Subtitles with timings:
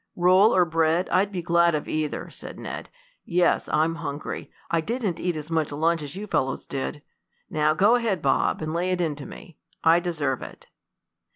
[0.15, 2.89] "Roll or bread I'd be glad of either," said Ned.
[3.23, 4.49] "Yes, I am hungry.
[4.71, 7.03] I didn't eat as much lunch as you fellows did.
[7.51, 9.59] Now go ahead, Bob, and lay it into me.
[9.83, 10.65] I deserve it."